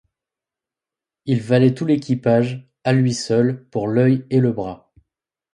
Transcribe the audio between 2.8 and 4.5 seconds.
à lui seul, pour l’œil et